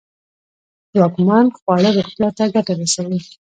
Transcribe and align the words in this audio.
ځواکمن 0.95 1.45
خواړه 1.57 1.89
روغتیا 1.97 2.29
ته 2.37 2.43
گټه 2.53 2.73
رسوي. 2.81 3.19